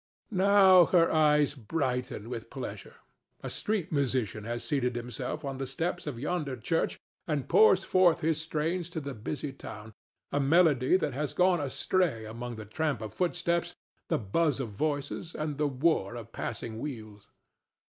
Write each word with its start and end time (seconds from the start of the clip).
Now 0.31 0.87
her 0.87 1.13
eyes 1.13 1.53
brighten 1.53 2.27
with 2.27 2.49
pleasure. 2.49 2.95
A 3.43 3.51
street 3.51 3.91
musician 3.91 4.45
has 4.45 4.63
seated 4.63 4.95
himself 4.95 5.45
on 5.45 5.57
the 5.57 5.67
steps 5.67 6.07
of 6.07 6.17
yonder 6.19 6.57
church 6.57 6.99
and 7.27 7.47
pours 7.47 7.83
forth 7.83 8.21
his 8.21 8.41
strains 8.41 8.89
to 8.97 8.99
the 8.99 9.13
busy 9.13 9.53
town—a 9.53 10.39
melody 10.39 10.97
that 10.97 11.13
has 11.13 11.35
gone 11.35 11.61
astray 11.61 12.25
among 12.25 12.55
the 12.55 12.65
tramp 12.65 12.99
of 12.99 13.13
footsteps, 13.13 13.75
the 14.07 14.17
buzz 14.17 14.59
of 14.59 14.69
voices 14.69 15.35
and 15.35 15.59
the 15.59 15.67
war 15.67 16.15
of 16.15 16.31
passing 16.31 16.79
wheels. 16.79 17.27